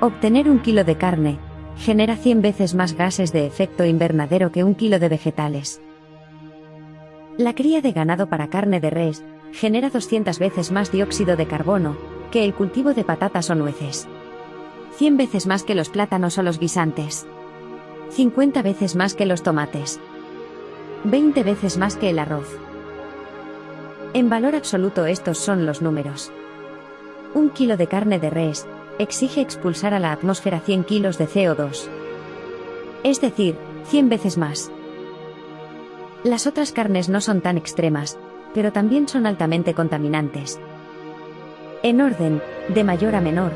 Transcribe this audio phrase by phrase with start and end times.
[0.00, 1.40] Obtener un kilo de carne
[1.76, 5.82] genera 100 veces más gases de efecto invernadero que un kilo de vegetales.
[7.36, 11.96] La cría de ganado para carne de res genera 200 veces más dióxido de carbono
[12.30, 14.06] que el cultivo de patatas o nueces.
[14.98, 17.26] 100 veces más que los plátanos o los guisantes.
[18.10, 19.98] 50 veces más que los tomates.
[21.04, 22.56] 20 veces más que el arroz.
[24.14, 26.30] En valor absoluto estos son los números.
[27.34, 28.64] Un kilo de carne de res
[28.98, 31.88] exige expulsar a la atmósfera 100 kilos de CO2.
[33.04, 33.56] Es decir,
[33.86, 34.70] 100 veces más.
[36.24, 38.18] Las otras carnes no son tan extremas,
[38.54, 40.60] pero también son altamente contaminantes.
[41.82, 43.52] En orden, de mayor a menor.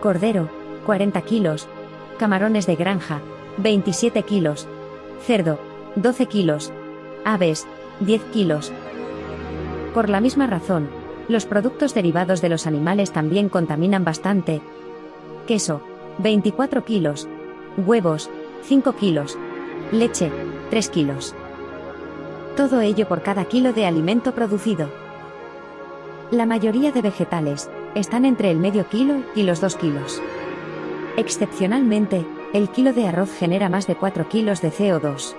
[0.00, 0.48] Cordero,
[0.86, 1.66] 40 kilos.
[2.18, 3.20] Camarones de granja,
[3.58, 4.68] 27 kilos.
[5.26, 5.58] Cerdo,
[5.96, 6.72] 12 kilos.
[7.24, 7.66] Aves,
[8.00, 8.72] 10 kilos.
[9.92, 10.88] Por la misma razón,
[11.28, 14.60] los productos derivados de los animales también contaminan bastante.
[15.46, 15.82] Queso,
[16.18, 17.28] 24 kilos.
[17.76, 18.30] Huevos,
[18.62, 19.38] 5 kilos.
[19.92, 20.30] Leche,
[20.70, 21.34] 3 kilos.
[22.56, 24.90] Todo ello por cada kilo de alimento producido.
[26.30, 30.20] La mayoría de vegetales están entre el medio kilo y los 2 kilos.
[31.16, 35.34] Excepcionalmente, el kilo de arroz genera más de 4 kilos de CO2.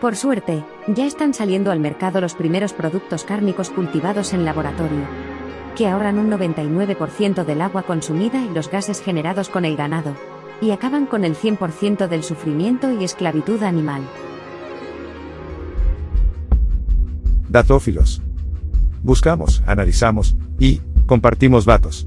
[0.00, 5.00] Por suerte, ya están saliendo al mercado los primeros productos cárnicos cultivados en laboratorio,
[5.76, 10.14] que ahorran un 99% del agua consumida y los gases generados con el ganado,
[10.60, 14.02] y acaban con el 100% del sufrimiento y esclavitud animal.
[17.48, 18.22] Datófilos.
[19.02, 22.06] Buscamos, analizamos y compartimos datos.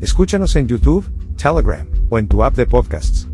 [0.00, 1.04] Escúchanos en YouTube,
[1.36, 3.27] Telegram o en tu app de podcasts.